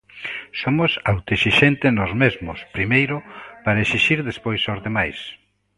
Somos 0.61 0.91
autoexixentes 1.11 1.91
nós 1.99 2.11
mesmos 2.21 2.59
primeiro 2.75 3.17
para 3.63 3.83
exixir 3.85 4.19
despois 4.29 4.61
aos 4.65 4.83
demais. 4.87 5.17